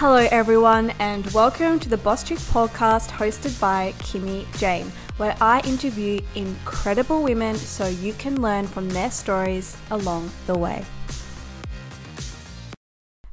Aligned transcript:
Hello, 0.00 0.26
everyone, 0.30 0.94
and 0.98 1.26
welcome 1.32 1.78
to 1.78 1.90
the 1.90 1.98
Boss 1.98 2.24
Chick 2.24 2.38
podcast 2.38 3.10
hosted 3.10 3.60
by 3.60 3.92
Kimmy 3.98 4.46
Jane, 4.56 4.90
where 5.18 5.36
I 5.42 5.60
interview 5.60 6.22
incredible 6.34 7.22
women 7.22 7.54
so 7.56 7.86
you 7.86 8.14
can 8.14 8.40
learn 8.40 8.66
from 8.66 8.88
their 8.88 9.10
stories 9.10 9.76
along 9.90 10.30
the 10.46 10.56
way. 10.56 10.86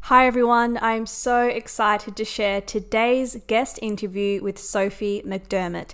Hi, 0.02 0.28
everyone. 0.28 0.78
I'm 0.82 1.06
so 1.06 1.48
excited 1.48 2.18
to 2.18 2.26
share 2.26 2.60
today's 2.60 3.38
guest 3.48 3.80
interview 3.82 4.44
with 4.44 4.60
Sophie 4.60 5.24
McDermott. 5.26 5.94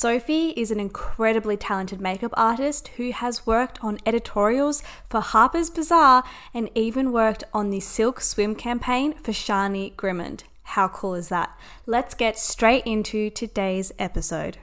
Sophie 0.00 0.50
is 0.50 0.70
an 0.70 0.78
incredibly 0.78 1.56
talented 1.56 2.00
makeup 2.00 2.32
artist 2.36 2.86
who 2.98 3.10
has 3.10 3.44
worked 3.44 3.82
on 3.82 3.98
editorials 4.06 4.80
for 5.10 5.20
Harper's 5.20 5.70
Bazaar 5.70 6.22
and 6.54 6.70
even 6.76 7.10
worked 7.10 7.42
on 7.52 7.70
the 7.70 7.80
Silk 7.80 8.20
Swim 8.20 8.54
campaign 8.54 9.14
for 9.14 9.32
Shani 9.32 9.96
Grimmond. 9.96 10.44
How 10.62 10.86
cool 10.86 11.16
is 11.16 11.30
that? 11.30 11.50
Let's 11.84 12.14
get 12.14 12.38
straight 12.38 12.86
into 12.86 13.28
today's 13.28 13.90
episode. 13.98 14.58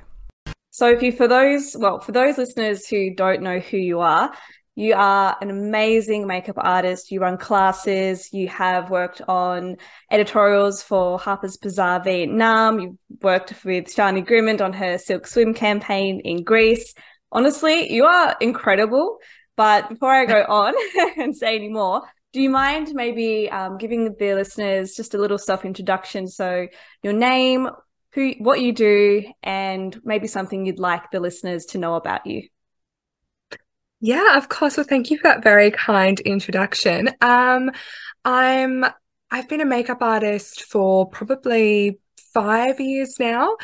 Sophie, 0.72 1.12
for 1.12 1.28
those, 1.28 1.76
well, 1.78 2.00
for 2.00 2.14
those 2.14 2.38
listeners 2.38 2.88
who 2.88 3.14
don't 3.14 3.42
know 3.42 3.60
who 3.60 3.76
you 3.76 4.00
are, 4.00 4.34
you 4.76 4.94
are 4.94 5.38
an 5.40 5.50
amazing 5.50 6.28
makeup 6.28 6.58
artist. 6.58 7.10
You 7.10 7.22
run 7.22 7.38
classes. 7.38 8.34
You 8.34 8.50
have 8.50 8.90
worked 8.90 9.22
on 9.26 9.78
editorials 10.12 10.84
for 10.84 11.18
Harper's 11.18 11.56
Bazaar 11.56 12.04
Vietnam. 12.04 12.80
You've 12.80 12.98
worked 13.22 13.54
with 13.64 13.86
Shani 13.86 14.26
Grimmond 14.26 14.62
on 14.62 14.74
her 14.74 14.98
Silk 14.98 15.28
Swim 15.28 15.54
campaign 15.54 16.20
in 16.26 16.44
Greece. 16.44 16.94
Honestly, 17.32 17.92
you 17.94 18.04
are 18.04 18.36
incredible. 18.42 19.18
But 19.56 19.88
before 19.88 20.14
I 20.14 20.26
go 20.26 20.44
on 20.44 20.74
and 21.18 21.36
say 21.36 21.56
any 21.56 21.70
more, 21.70 22.02
do 22.34 22.42
you 22.42 22.50
mind 22.50 22.92
maybe 22.94 23.50
um, 23.50 23.78
giving 23.78 24.14
the 24.20 24.34
listeners 24.34 24.94
just 24.94 25.14
a 25.14 25.18
little 25.18 25.38
self 25.38 25.64
introduction? 25.64 26.28
So, 26.28 26.68
your 27.02 27.14
name, 27.14 27.70
who, 28.12 28.34
what 28.40 28.60
you 28.60 28.74
do, 28.74 29.24
and 29.42 29.98
maybe 30.04 30.28
something 30.28 30.66
you'd 30.66 30.80
like 30.80 31.12
the 31.12 31.22
listeners 31.22 31.64
to 31.68 31.78
know 31.78 31.96
about 31.96 32.26
you. 32.26 32.50
Yeah, 34.06 34.38
of 34.38 34.50
course. 34.50 34.78
Well, 34.78 34.86
thank 34.88 35.10
you 35.10 35.18
for 35.18 35.24
that 35.24 35.44
very 35.44 35.72
kind 35.72 36.20
introduction. 36.20 37.10
Um, 37.22 37.72
I'm 38.24 38.86
I've 39.32 39.50
been 39.50 39.62
a 39.62 39.66
makeup 39.66 40.02
artist 40.02 40.62
for 40.64 41.10
probably 41.10 41.98
five 42.36 42.80
years 42.80 43.16
now. 43.20 43.58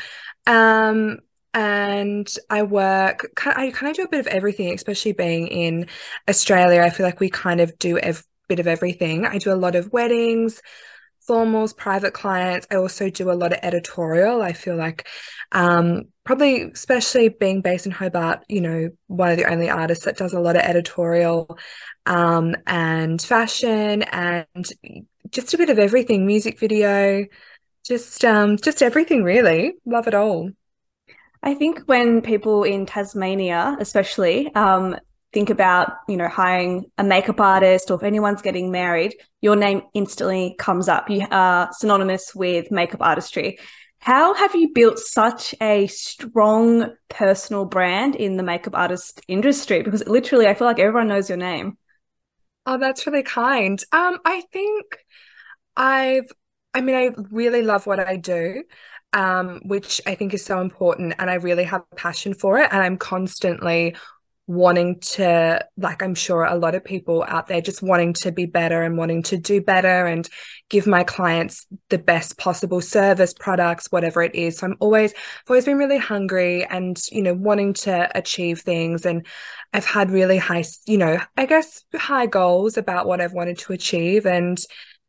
Um, 0.46 1.18
and 1.54 2.28
I 2.50 2.64
work, 2.64 3.30
I 3.46 3.70
kind 3.70 3.90
of 3.92 3.96
do 3.96 4.02
a 4.02 4.08
bit 4.08 4.18
of 4.20 4.26
everything, 4.26 4.74
especially 4.74 5.12
being 5.12 5.46
in 5.48 5.86
Australia. 6.28 6.82
I 6.82 6.90
feel 6.90 7.06
like 7.06 7.20
we 7.20 7.30
kind 7.30 7.60
of 7.60 7.78
do 7.78 7.98
a 7.98 8.14
bit 8.48 8.58
of 8.58 8.66
everything. 8.66 9.24
I 9.26 9.38
do 9.38 9.52
a 9.52 9.54
lot 9.54 9.76
of 9.76 9.92
weddings, 9.92 10.60
formals, 11.28 11.76
private 11.76 12.12
clients. 12.12 12.66
I 12.70 12.76
also 12.76 13.10
do 13.10 13.30
a 13.30 13.34
lot 13.34 13.52
of 13.52 13.58
editorial. 13.62 14.42
I 14.42 14.52
feel 14.52 14.76
like 14.76 15.08
um, 15.52 16.04
probably, 16.24 16.62
especially 16.62 17.28
being 17.28 17.60
based 17.60 17.86
in 17.86 17.92
Hobart, 17.92 18.44
you 18.48 18.60
know, 18.60 18.90
one 19.06 19.30
of 19.30 19.36
the 19.36 19.50
only 19.50 19.70
artists 19.70 20.04
that 20.04 20.16
does 20.16 20.32
a 20.32 20.40
lot 20.40 20.56
of 20.56 20.62
editorial 20.62 21.58
um, 22.06 22.56
and 22.66 23.20
fashion 23.20 24.02
and 24.02 24.66
just 25.30 25.54
a 25.54 25.58
bit 25.58 25.70
of 25.70 25.78
everything, 25.78 26.26
music 26.26 26.58
video, 26.58 27.24
just 27.84 28.24
um, 28.24 28.56
just 28.56 28.82
everything 28.82 29.22
really. 29.22 29.74
Love 29.84 30.08
it 30.08 30.14
all. 30.14 30.50
I 31.42 31.54
think 31.54 31.80
when 31.86 32.22
people 32.22 32.62
in 32.62 32.86
Tasmania, 32.86 33.76
especially, 33.80 34.54
um, 34.54 34.96
think 35.32 35.50
about, 35.50 35.92
you 36.08 36.16
know, 36.16 36.28
hiring 36.28 36.84
a 36.98 37.04
makeup 37.04 37.40
artist 37.40 37.90
or 37.90 37.94
if 37.94 38.02
anyone's 38.02 38.42
getting 38.42 38.70
married, 38.70 39.14
your 39.40 39.56
name 39.56 39.82
instantly 39.94 40.54
comes 40.58 40.88
up. 40.88 41.08
You 41.08 41.26
are 41.30 41.70
synonymous 41.72 42.34
with 42.34 42.70
makeup 42.70 43.00
artistry. 43.00 43.58
How 43.98 44.34
have 44.34 44.54
you 44.54 44.72
built 44.74 44.98
such 44.98 45.54
a 45.60 45.86
strong 45.86 46.92
personal 47.08 47.64
brand 47.64 48.16
in 48.16 48.36
the 48.36 48.42
makeup 48.42 48.74
artist 48.76 49.20
industry? 49.28 49.82
Because 49.82 50.06
literally, 50.06 50.48
I 50.48 50.54
feel 50.54 50.66
like 50.66 50.80
everyone 50.80 51.08
knows 51.08 51.28
your 51.28 51.38
name. 51.38 51.78
Oh, 52.66 52.78
that's 52.78 53.06
really 53.06 53.22
kind. 53.22 53.82
Um, 53.92 54.18
I 54.24 54.42
think 54.52 54.98
I've, 55.76 56.30
I 56.74 56.80
mean, 56.80 56.96
I 56.96 57.10
really 57.30 57.62
love 57.62 57.86
what 57.86 58.00
I 58.00 58.16
do, 58.16 58.64
um, 59.12 59.60
which 59.64 60.00
I 60.06 60.14
think 60.14 60.34
is 60.34 60.44
so 60.44 60.60
important, 60.60 61.14
and 61.18 61.30
I 61.30 61.34
really 61.34 61.64
have 61.64 61.84
a 61.92 61.96
passion 61.96 62.34
for 62.34 62.58
it, 62.58 62.68
and 62.72 62.82
I'm 62.82 62.96
constantly 62.96 63.94
wanting 64.48 64.98
to 64.98 65.64
like 65.76 66.02
i'm 66.02 66.16
sure 66.16 66.44
a 66.44 66.56
lot 66.56 66.74
of 66.74 66.84
people 66.84 67.24
out 67.28 67.46
there 67.46 67.60
just 67.60 67.80
wanting 67.80 68.12
to 68.12 68.32
be 68.32 68.44
better 68.44 68.82
and 68.82 68.98
wanting 68.98 69.22
to 69.22 69.36
do 69.36 69.60
better 69.60 70.06
and 70.06 70.28
give 70.68 70.86
my 70.86 71.04
clients 71.04 71.66
the 71.90 71.98
best 71.98 72.36
possible 72.38 72.80
service 72.80 73.32
products 73.32 73.86
whatever 73.90 74.20
it 74.20 74.34
is. 74.34 74.58
So 74.58 74.66
i'm 74.66 74.76
always 74.80 75.12
i've 75.12 75.50
always 75.50 75.64
been 75.64 75.78
really 75.78 75.98
hungry 75.98 76.64
and 76.64 76.98
you 77.12 77.22
know 77.22 77.34
wanting 77.34 77.72
to 77.74 78.10
achieve 78.16 78.60
things. 78.60 79.06
And 79.06 79.24
i've 79.72 79.86
had 79.86 80.10
really 80.10 80.38
high 80.38 80.64
you 80.86 80.98
know 80.98 81.20
i 81.36 81.46
guess 81.46 81.84
high 81.94 82.26
goals 82.26 82.76
about 82.76 83.06
what 83.06 83.20
i've 83.20 83.32
wanted 83.32 83.58
to 83.58 83.72
achieve. 83.72 84.26
And 84.26 84.58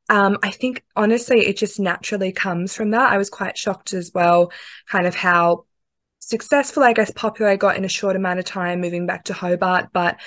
um, 0.09 0.37
I 0.43 0.51
think 0.51 0.83
honestly, 0.95 1.39
it 1.47 1.57
just 1.57 1.79
naturally 1.79 2.31
comes 2.31 2.75
from 2.75 2.91
that. 2.91 3.11
I 3.11 3.17
was 3.17 3.29
quite 3.29 3.57
shocked 3.57 3.93
as 3.93 4.11
well, 4.13 4.51
kind 4.87 5.07
of 5.07 5.15
how 5.15 5.65
successful, 6.29 6.83
I 6.83 6.93
guess, 6.93 7.11
popular 7.11 7.51
I 7.51 7.55
got 7.55 7.77
in 7.77 7.85
a 7.85 7.89
short 7.89 8.15
amount 8.15 8.39
of 8.39 8.45
time 8.45 8.81
moving 8.81 9.05
back 9.05 9.25
to 9.25 9.33
Hobart. 9.33 9.89
But 9.93 10.19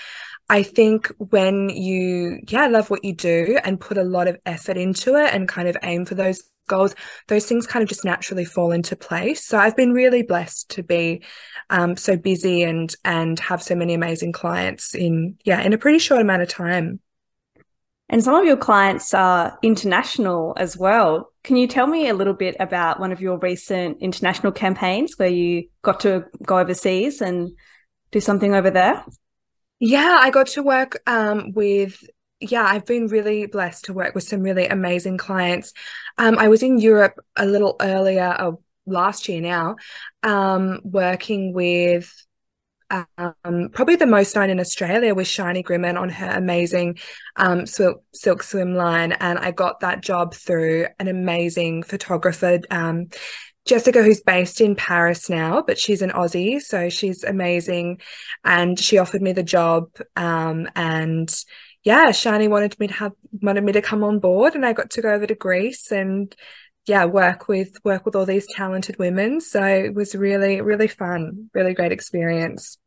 I 0.48 0.62
think 0.62 1.12
when 1.18 1.70
you, 1.70 2.40
yeah, 2.48 2.66
love 2.66 2.90
what 2.90 3.04
you 3.04 3.14
do 3.14 3.58
and 3.64 3.80
put 3.80 3.98
a 3.98 4.04
lot 4.04 4.28
of 4.28 4.38
effort 4.46 4.76
into 4.76 5.16
it 5.16 5.34
and 5.34 5.48
kind 5.48 5.68
of 5.68 5.76
aim 5.82 6.04
for 6.04 6.14
those 6.14 6.42
goals, 6.68 6.94
those 7.28 7.46
things 7.46 7.66
kind 7.66 7.82
of 7.82 7.88
just 7.88 8.04
naturally 8.04 8.44
fall 8.44 8.72
into 8.72 8.96
place. 8.96 9.44
So 9.44 9.58
I've 9.58 9.76
been 9.76 9.92
really 9.92 10.22
blessed 10.22 10.70
to 10.70 10.82
be 10.82 11.22
um, 11.70 11.96
so 11.96 12.16
busy 12.16 12.62
and 12.62 12.94
and 13.04 13.38
have 13.40 13.62
so 13.62 13.74
many 13.74 13.94
amazing 13.94 14.32
clients 14.32 14.94
in 14.94 15.36
yeah 15.44 15.60
in 15.62 15.72
a 15.72 15.78
pretty 15.78 15.98
short 15.98 16.20
amount 16.20 16.42
of 16.42 16.48
time. 16.48 17.00
And 18.08 18.22
some 18.22 18.34
of 18.34 18.44
your 18.44 18.56
clients 18.56 19.12
are 19.14 19.58
international 19.62 20.54
as 20.56 20.76
well. 20.76 21.32
Can 21.42 21.56
you 21.56 21.66
tell 21.66 21.86
me 21.86 22.08
a 22.08 22.14
little 22.14 22.34
bit 22.34 22.56
about 22.60 23.00
one 23.00 23.10
of 23.12 23.20
your 23.20 23.38
recent 23.38 23.98
international 24.00 24.52
campaigns 24.52 25.14
where 25.16 25.28
you 25.28 25.68
got 25.82 26.00
to 26.00 26.24
go 26.44 26.58
overseas 26.58 27.20
and 27.20 27.50
do 28.12 28.20
something 28.20 28.54
over 28.54 28.70
there? 28.70 29.04
Yeah, 29.80 30.18
I 30.20 30.30
got 30.30 30.46
to 30.48 30.62
work 30.62 31.00
um, 31.06 31.52
with 31.52 32.02
yeah, 32.40 32.64
I've 32.64 32.84
been 32.84 33.06
really 33.06 33.46
blessed 33.46 33.86
to 33.86 33.94
work 33.94 34.14
with 34.14 34.24
some 34.24 34.42
really 34.42 34.66
amazing 34.66 35.16
clients. 35.16 35.72
Um, 36.18 36.38
I 36.38 36.48
was 36.48 36.62
in 36.62 36.78
Europe 36.78 37.14
a 37.34 37.46
little 37.46 37.76
earlier, 37.80 38.36
oh, 38.38 38.60
last 38.86 39.28
year 39.28 39.40
now, 39.40 39.76
um, 40.22 40.80
working 40.84 41.54
with 41.54 42.12
um, 42.91 43.70
probably 43.72 43.97
the 43.97 44.06
most 44.06 44.34
known 44.36 44.50
in 44.50 44.60
Australia 44.60 45.14
was 45.14 45.26
Shani 45.26 45.64
Grimmond 45.64 45.98
on 45.98 46.08
her 46.08 46.30
amazing 46.30 46.98
um, 47.36 47.66
silk, 47.66 48.02
silk 48.12 48.42
swim 48.42 48.74
line. 48.74 49.12
And 49.12 49.38
I 49.38 49.50
got 49.50 49.80
that 49.80 50.02
job 50.02 50.34
through 50.34 50.86
an 50.98 51.08
amazing 51.08 51.82
photographer, 51.82 52.60
um, 52.70 53.08
Jessica, 53.64 54.02
who's 54.02 54.20
based 54.20 54.60
in 54.60 54.76
Paris 54.76 55.28
now, 55.28 55.62
but 55.66 55.78
she's 55.78 56.02
an 56.02 56.10
Aussie. 56.10 56.60
So 56.60 56.88
she's 56.88 57.24
amazing. 57.24 58.00
And 58.44 58.78
she 58.78 58.98
offered 58.98 59.22
me 59.22 59.32
the 59.32 59.42
job. 59.42 59.91
Um, 60.14 60.68
and 60.76 61.34
yeah, 61.82 62.10
Shani 62.10 62.48
wanted 62.48 62.78
me 62.78 62.86
to 62.86 62.94
have, 62.94 63.12
wanted 63.42 63.64
me 63.64 63.72
to 63.72 63.82
come 63.82 64.04
on 64.04 64.20
board 64.20 64.54
and 64.54 64.64
I 64.64 64.72
got 64.72 64.91
to 64.91 65.03
go 65.03 65.12
over 65.12 65.26
to 65.26 65.34
Greece 65.34 65.91
and 65.91 66.34
yeah 66.86 67.04
work 67.04 67.48
with 67.48 67.76
work 67.84 68.04
with 68.04 68.16
all 68.16 68.26
these 68.26 68.47
talented 68.54 68.98
women. 68.98 69.41
So 69.41 69.62
it 69.64 69.94
was 69.94 70.14
really 70.14 70.60
really 70.60 70.88
fun 70.88 71.50
really 71.54 71.74
great 71.74 71.92
experience. 71.92 72.78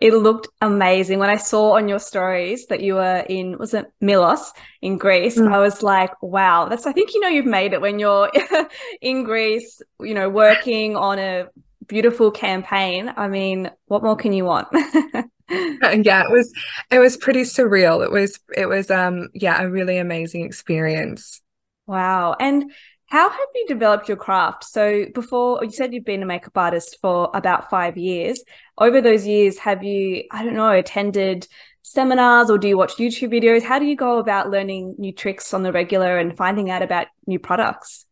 It 0.00 0.12
looked 0.12 0.48
amazing. 0.60 1.18
When 1.18 1.30
i 1.30 1.36
saw 1.36 1.76
on 1.76 1.88
your 1.88 1.98
stories 1.98 2.66
that 2.66 2.80
you 2.80 2.94
were 2.94 3.24
in 3.28 3.56
was 3.58 3.72
it 3.74 3.86
milos 4.00 4.52
in 4.82 4.98
greece? 4.98 5.38
Mm. 5.38 5.52
i 5.52 5.58
was 5.58 5.82
like 5.82 6.12
wow 6.22 6.68
that's 6.68 6.86
i 6.86 6.92
think 6.92 7.14
you 7.14 7.20
know 7.20 7.28
you've 7.28 7.46
made 7.46 7.72
it 7.72 7.80
when 7.80 7.98
you're 7.98 8.30
in 9.00 9.24
greece 9.24 9.80
you 10.00 10.12
know 10.12 10.28
working 10.28 10.96
on 10.96 11.18
a 11.18 11.46
beautiful 11.86 12.30
campaign. 12.30 13.12
I 13.16 13.28
mean 13.28 13.70
what 13.86 14.02
more 14.02 14.16
can 14.16 14.32
you 14.32 14.44
want? 14.44 14.68
Yeah 15.48 16.24
it 16.24 16.32
was 16.32 16.52
it 16.90 16.98
was 16.98 17.16
pretty 17.16 17.42
surreal. 17.42 18.04
It 18.04 18.10
was 18.10 18.40
it 18.56 18.66
was 18.66 18.90
um 18.90 19.28
yeah 19.32 19.62
a 19.62 19.70
really 19.70 19.96
amazing 19.96 20.44
experience. 20.44 21.40
Wow. 21.86 22.34
And 22.40 22.72
how 23.06 23.30
have 23.30 23.48
you 23.54 23.66
developed 23.68 24.08
your 24.08 24.16
craft? 24.16 24.64
So, 24.64 25.06
before 25.14 25.62
you 25.64 25.70
said 25.70 25.94
you've 25.94 26.04
been 26.04 26.22
a 26.22 26.26
makeup 26.26 26.56
artist 26.56 26.98
for 27.00 27.30
about 27.34 27.70
five 27.70 27.96
years. 27.96 28.42
Over 28.78 29.00
those 29.00 29.26
years, 29.26 29.58
have 29.58 29.84
you, 29.84 30.24
I 30.30 30.44
don't 30.44 30.54
know, 30.54 30.72
attended 30.72 31.46
seminars 31.82 32.50
or 32.50 32.58
do 32.58 32.66
you 32.66 32.76
watch 32.76 32.96
YouTube 32.96 33.32
videos? 33.32 33.62
How 33.62 33.78
do 33.78 33.86
you 33.86 33.94
go 33.94 34.18
about 34.18 34.50
learning 34.50 34.96
new 34.98 35.12
tricks 35.12 35.54
on 35.54 35.62
the 35.62 35.70
regular 35.70 36.18
and 36.18 36.36
finding 36.36 36.68
out 36.68 36.82
about 36.82 37.06
new 37.28 37.38
products? 37.38 38.05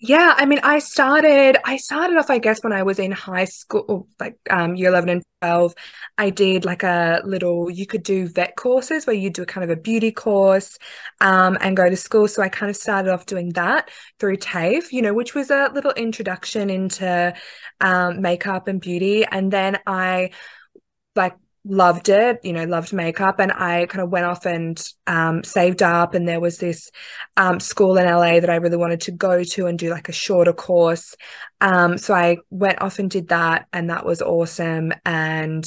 Yeah, 0.00 0.34
I 0.36 0.46
mean, 0.46 0.60
I 0.62 0.78
started 0.78 1.56
I 1.64 1.76
started 1.76 2.16
off, 2.18 2.30
I 2.30 2.38
guess, 2.38 2.62
when 2.62 2.72
I 2.72 2.82
was 2.82 2.98
in 2.98 3.12
high 3.12 3.44
school, 3.46 4.08
like 4.20 4.36
um 4.50 4.74
year 4.76 4.88
11 4.88 5.08
and 5.08 5.22
12. 5.40 5.74
I 6.18 6.30
did 6.30 6.64
like 6.64 6.82
a 6.82 7.20
little 7.24 7.70
you 7.70 7.86
could 7.86 8.02
do 8.02 8.28
vet 8.28 8.56
courses 8.56 9.06
where 9.06 9.16
you 9.16 9.30
do 9.30 9.42
a 9.42 9.46
kind 9.46 9.64
of 9.64 9.70
a 9.76 9.80
beauty 9.80 10.12
course 10.12 10.78
um 11.20 11.56
and 11.60 11.76
go 11.76 11.88
to 11.88 11.96
school. 11.96 12.28
So 12.28 12.42
I 12.42 12.48
kind 12.48 12.70
of 12.70 12.76
started 12.76 13.12
off 13.12 13.26
doing 13.26 13.50
that 13.50 13.90
through 14.18 14.36
TAFE, 14.38 14.92
you 14.92 15.02
know, 15.02 15.14
which 15.14 15.34
was 15.34 15.50
a 15.50 15.70
little 15.74 15.92
introduction 15.92 16.70
into 16.70 17.34
um 17.80 18.20
makeup 18.20 18.68
and 18.68 18.80
beauty. 18.80 19.24
And 19.24 19.52
then 19.52 19.78
I 19.86 20.30
like 21.16 21.36
loved 21.64 22.08
it, 22.08 22.40
you 22.42 22.52
know, 22.52 22.64
loved 22.64 22.92
makeup. 22.92 23.40
And 23.40 23.50
I 23.52 23.86
kind 23.86 24.02
of 24.02 24.10
went 24.10 24.26
off 24.26 24.46
and 24.46 24.82
um, 25.06 25.42
saved 25.42 25.82
up. 25.82 26.14
And 26.14 26.28
there 26.28 26.40
was 26.40 26.58
this 26.58 26.90
um, 27.36 27.60
school 27.60 27.96
in 27.96 28.06
LA 28.06 28.40
that 28.40 28.50
I 28.50 28.56
really 28.56 28.76
wanted 28.76 29.00
to 29.02 29.12
go 29.12 29.42
to 29.42 29.66
and 29.66 29.78
do 29.78 29.90
like 29.90 30.08
a 30.08 30.12
shorter 30.12 30.52
course. 30.52 31.14
Um, 31.60 31.96
so 31.96 32.14
I 32.14 32.38
went 32.50 32.82
off 32.82 32.98
and 32.98 33.10
did 33.10 33.28
that. 33.28 33.66
And 33.72 33.90
that 33.90 34.04
was 34.04 34.20
awesome. 34.20 34.92
And 35.04 35.64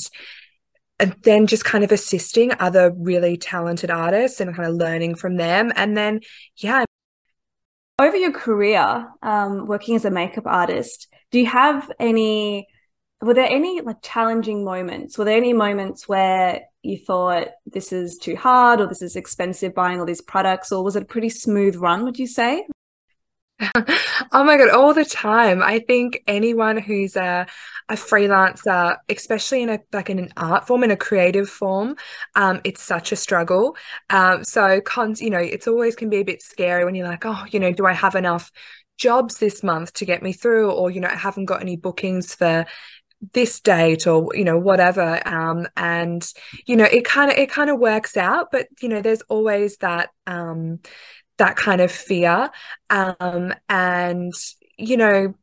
and 0.99 1.15
then 1.21 1.45
just 1.45 1.63
kind 1.63 1.83
of 1.83 1.91
assisting 1.91 2.51
other 2.59 2.91
really 2.91 3.37
talented 3.37 3.91
artists 3.91 4.41
and 4.41 4.55
kind 4.55 4.67
of 4.67 4.75
learning 4.75 5.15
from 5.15 5.35
them. 5.35 5.71
And 5.75 5.95
then, 5.95 6.21
yeah. 6.57 6.85
Over 7.99 8.17
your 8.17 8.31
career, 8.31 9.07
um, 9.21 9.67
working 9.67 9.95
as 9.95 10.05
a 10.05 10.11
makeup 10.11 10.45
artist, 10.47 11.07
do 11.31 11.39
you 11.39 11.45
have 11.45 11.91
any 11.99 12.67
were 13.21 13.33
there 13.33 13.49
any 13.49 13.81
like 13.81 14.01
challenging 14.01 14.63
moments? 14.63 15.17
Were 15.17 15.25
there 15.25 15.37
any 15.37 15.53
moments 15.53 16.07
where 16.07 16.61
you 16.83 16.97
thought 16.97 17.49
this 17.65 17.91
is 17.91 18.17
too 18.17 18.35
hard 18.35 18.79
or 18.79 18.87
this 18.87 19.01
is 19.01 19.15
expensive 19.15 19.73
buying 19.73 19.99
all 19.99 20.05
these 20.05 20.21
products, 20.21 20.71
or 20.71 20.83
was 20.83 20.95
it 20.95 21.03
a 21.03 21.07
pretty 21.07 21.29
smooth 21.29 21.75
run, 21.75 22.03
would 22.03 22.19
you 22.19 22.27
say? 22.27 22.67
oh 24.31 24.43
my 24.43 24.55
god, 24.57 24.69
all 24.69 24.93
the 24.93 25.05
time. 25.05 25.63
I 25.63 25.79
think 25.79 26.21
anyone 26.27 26.77
who's 26.77 27.15
a 27.15 27.47
a 27.89 27.93
freelancer, 27.93 28.97
especially 29.09 29.63
in 29.63 29.69
a 29.69 29.79
like 29.91 30.09
in 30.09 30.19
an 30.19 30.31
art 30.37 30.67
form, 30.67 30.83
in 30.83 30.91
a 30.91 30.97
creative 30.97 31.49
form, 31.49 31.95
um, 32.35 32.61
it's 32.63 32.83
such 32.83 33.11
a 33.11 33.15
struggle. 33.15 33.75
Um, 34.11 34.43
so 34.43 34.79
cons, 34.81 35.21
you 35.21 35.31
know, 35.31 35.39
it's 35.39 35.67
always 35.67 35.95
can 35.95 36.09
be 36.09 36.17
a 36.17 36.23
bit 36.23 36.43
scary 36.43 36.85
when 36.85 36.93
you're 36.93 37.07
like, 37.07 37.25
oh, 37.25 37.45
you 37.49 37.59
know, 37.59 37.71
do 37.71 37.85
I 37.87 37.93
have 37.93 38.15
enough 38.15 38.51
jobs 38.97 39.37
this 39.39 39.63
month 39.63 39.93
to 39.93 40.05
get 40.05 40.21
me 40.21 40.33
through, 40.33 40.71
or 40.71 40.91
you 40.91 41.01
know, 41.01 41.09
I 41.09 41.15
haven't 41.15 41.45
got 41.45 41.61
any 41.61 41.77
bookings 41.77 42.35
for 42.35 42.65
this 43.33 43.59
date 43.59 44.05
or 44.05 44.29
you 44.35 44.43
know 44.43 44.57
whatever 44.57 45.19
um 45.27 45.67
and 45.75 46.31
you 46.67 46.75
know 46.75 46.85
it 46.85 47.03
kind 47.03 47.31
of 47.31 47.37
it 47.37 47.49
kind 47.49 47.69
of 47.69 47.79
works 47.79 48.15
out 48.15 48.51
but 48.51 48.67
you 48.81 48.87
know 48.87 49.01
there's 49.01 49.21
always 49.23 49.77
that 49.77 50.09
um 50.27 50.79
that 51.37 51.55
kind 51.55 51.81
of 51.81 51.91
fear 51.91 52.49
um 52.89 53.53
and 53.69 54.33
you 54.77 54.97
know 54.97 55.33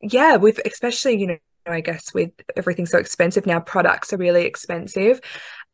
yeah 0.00 0.36
with 0.36 0.60
especially 0.64 1.18
you 1.18 1.26
know 1.26 1.36
I 1.66 1.80
guess 1.80 2.14
with 2.14 2.30
everything 2.56 2.86
so 2.86 2.98
expensive 2.98 3.44
now 3.44 3.58
products 3.58 4.12
are 4.12 4.18
really 4.18 4.44
expensive 4.44 5.20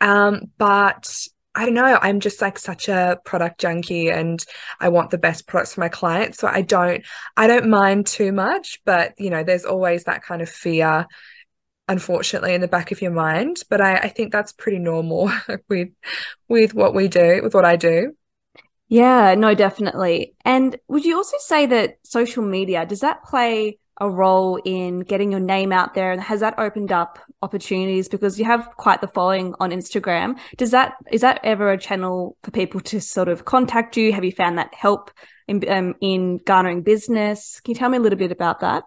um 0.00 0.50
but 0.58 1.28
I 1.54 1.66
don't 1.66 1.74
know. 1.74 1.98
I'm 2.00 2.20
just 2.20 2.40
like 2.40 2.58
such 2.58 2.88
a 2.88 3.18
product 3.26 3.60
junkie 3.60 4.08
and 4.08 4.42
I 4.80 4.88
want 4.88 5.10
the 5.10 5.18
best 5.18 5.46
products 5.46 5.74
for 5.74 5.80
my 5.80 5.90
clients. 5.90 6.38
So 6.38 6.48
I 6.48 6.62
don't 6.62 7.04
I 7.36 7.46
don't 7.46 7.68
mind 7.68 8.06
too 8.06 8.32
much, 8.32 8.80
but 8.86 9.12
you 9.18 9.28
know, 9.28 9.44
there's 9.44 9.66
always 9.66 10.04
that 10.04 10.22
kind 10.22 10.40
of 10.40 10.48
fear 10.48 11.06
unfortunately 11.88 12.54
in 12.54 12.60
the 12.60 12.68
back 12.68 12.92
of 12.92 13.02
your 13.02 13.10
mind 13.10 13.62
but 13.68 13.80
I, 13.80 13.96
I 13.96 14.08
think 14.08 14.32
that's 14.32 14.52
pretty 14.52 14.78
normal 14.78 15.30
with 15.68 15.88
with 16.48 16.74
what 16.74 16.94
we 16.94 17.08
do 17.08 17.40
with 17.42 17.54
what 17.54 17.64
I 17.64 17.76
do. 17.76 18.14
Yeah 18.88 19.34
no 19.34 19.54
definitely. 19.54 20.34
And 20.44 20.76
would 20.88 21.04
you 21.04 21.16
also 21.16 21.36
say 21.40 21.66
that 21.66 21.96
social 22.04 22.42
media 22.42 22.86
does 22.86 23.00
that 23.00 23.24
play 23.24 23.78
a 24.00 24.10
role 24.10 24.58
in 24.64 25.00
getting 25.00 25.30
your 25.30 25.40
name 25.40 25.72
out 25.72 25.94
there? 25.94 26.12
And 26.12 26.20
has 26.20 26.40
that 26.40 26.58
opened 26.58 26.92
up 26.92 27.18
opportunities? 27.42 28.08
Because 28.08 28.38
you 28.38 28.44
have 28.44 28.68
quite 28.76 29.00
the 29.00 29.06
following 29.06 29.54
on 29.60 29.70
Instagram. 29.70 30.38
Does 30.56 30.70
that 30.72 30.94
is 31.10 31.20
that 31.20 31.40
ever 31.44 31.70
a 31.70 31.78
channel 31.78 32.36
for 32.42 32.50
people 32.50 32.80
to 32.80 33.00
sort 33.00 33.28
of 33.28 33.44
contact 33.44 33.96
you? 33.96 34.12
Have 34.12 34.24
you 34.24 34.32
found 34.32 34.58
that 34.58 34.74
help 34.74 35.10
in 35.46 35.62
um, 35.68 35.94
in 36.00 36.38
garnering 36.38 36.82
business? 36.82 37.60
Can 37.60 37.72
you 37.72 37.78
tell 37.78 37.90
me 37.90 37.98
a 37.98 38.00
little 38.00 38.18
bit 38.18 38.32
about 38.32 38.60
that 38.60 38.84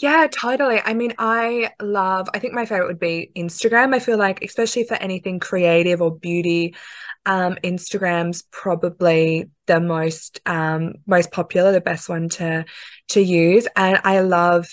yeah, 0.00 0.26
totally. 0.30 0.80
I 0.84 0.92
mean, 0.94 1.14
I 1.18 1.70
love, 1.80 2.28
I 2.34 2.38
think 2.38 2.52
my 2.52 2.66
favorite 2.66 2.88
would 2.88 2.98
be 2.98 3.30
Instagram. 3.34 3.94
I 3.94 3.98
feel 3.98 4.18
like, 4.18 4.42
especially 4.44 4.84
for 4.84 4.94
anything 4.94 5.40
creative 5.40 6.02
or 6.02 6.14
beauty, 6.14 6.74
um, 7.24 7.56
Instagram's 7.64 8.42
probably 8.52 9.50
the 9.66 9.80
most 9.80 10.40
um 10.46 10.94
most 11.06 11.32
popular, 11.32 11.72
the 11.72 11.80
best 11.80 12.08
one 12.08 12.28
to 12.28 12.64
to 13.08 13.20
use. 13.20 13.66
And 13.74 13.98
I 14.04 14.20
love 14.20 14.68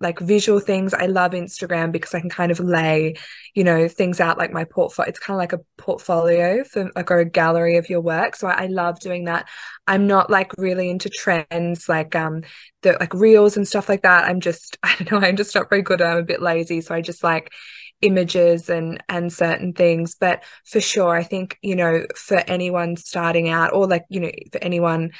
like 0.00 0.20
visual 0.20 0.60
things. 0.60 0.94
I 0.94 1.06
love 1.06 1.32
Instagram 1.32 1.90
because 1.90 2.14
I 2.14 2.20
can 2.20 2.30
kind 2.30 2.52
of 2.52 2.60
lay, 2.60 3.14
you 3.54 3.64
know, 3.64 3.88
things 3.88 4.20
out 4.20 4.38
like 4.38 4.52
my 4.52 4.64
portfolio. 4.64 5.08
It's 5.08 5.18
kind 5.18 5.34
of 5.34 5.38
like 5.38 5.52
a 5.52 5.64
portfolio 5.76 6.62
for 6.64 6.90
like 6.94 7.10
or 7.10 7.18
a 7.18 7.24
gallery 7.24 7.76
of 7.76 7.90
your 7.90 8.00
work. 8.00 8.36
So 8.36 8.46
I, 8.46 8.64
I, 8.64 8.66
love 8.66 9.00
doing 9.00 9.24
that. 9.24 9.48
I'm 9.86 10.06
not 10.06 10.30
like 10.30 10.52
really 10.56 10.88
into 10.88 11.08
trends 11.08 11.88
like 11.88 12.14
um 12.14 12.42
the 12.82 12.96
like 13.00 13.12
reels 13.14 13.56
and 13.56 13.66
stuff 13.66 13.88
like 13.88 14.02
that. 14.02 14.24
I'm 14.24 14.40
just 14.40 14.78
I 14.82 14.94
don't 14.98 15.20
know. 15.20 15.26
I'm 15.26 15.36
just 15.36 15.54
not 15.54 15.68
very 15.68 15.82
good. 15.82 16.00
I'm 16.00 16.18
a 16.18 16.22
bit 16.22 16.42
lazy, 16.42 16.80
so 16.80 16.94
I 16.94 17.00
just 17.00 17.24
like 17.24 17.52
images 18.00 18.70
and 18.70 19.02
and 19.08 19.32
certain 19.32 19.72
things 19.72 20.14
but 20.14 20.44
for 20.64 20.80
sure 20.80 21.16
i 21.16 21.24
think 21.24 21.58
you 21.62 21.74
know 21.74 22.06
for 22.14 22.36
anyone 22.46 22.96
starting 22.96 23.48
out 23.48 23.72
or 23.72 23.88
like 23.88 24.04
you 24.08 24.20
know 24.20 24.30
for 24.52 24.62
anyone 24.62 25.10